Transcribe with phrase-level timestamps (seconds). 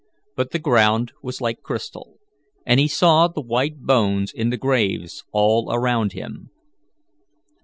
[0.35, 2.17] But the ground was like crystal,
[2.65, 6.49] and he saw the white bones in the graves all around him.